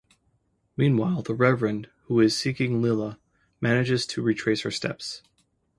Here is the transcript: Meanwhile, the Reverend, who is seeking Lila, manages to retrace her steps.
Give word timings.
Meanwhile, 0.75 1.21
the 1.21 1.35
Reverend, 1.35 1.87
who 2.05 2.21
is 2.21 2.35
seeking 2.35 2.81
Lila, 2.81 3.19
manages 3.61 4.07
to 4.07 4.23
retrace 4.23 4.61
her 4.61 4.71
steps. 4.71 5.21